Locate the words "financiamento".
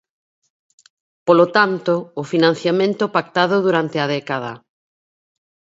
2.31-3.03